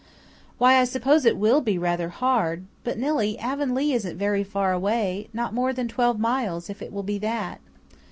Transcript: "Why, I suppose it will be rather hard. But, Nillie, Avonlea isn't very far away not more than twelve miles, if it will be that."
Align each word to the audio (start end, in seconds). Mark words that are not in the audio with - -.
"Why, 0.57 0.77
I 0.79 0.85
suppose 0.85 1.25
it 1.25 1.37
will 1.37 1.61
be 1.61 1.77
rather 1.77 2.09
hard. 2.09 2.65
But, 2.83 2.97
Nillie, 2.97 3.37
Avonlea 3.37 3.93
isn't 3.93 4.17
very 4.17 4.43
far 4.43 4.73
away 4.73 5.29
not 5.31 5.53
more 5.53 5.73
than 5.73 5.87
twelve 5.87 6.17
miles, 6.17 6.71
if 6.71 6.81
it 6.81 6.91
will 6.91 7.03
be 7.03 7.19
that." 7.19 7.59